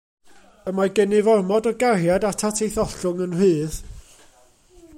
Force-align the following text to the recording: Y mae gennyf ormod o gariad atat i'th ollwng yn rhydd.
Y 0.69 0.71
mae 0.77 0.89
gennyf 0.99 1.27
ormod 1.33 1.69
o 1.71 1.73
gariad 1.83 2.25
atat 2.31 2.63
i'th 2.69 2.79
ollwng 2.85 3.21
yn 3.27 3.37
rhydd. 3.43 3.79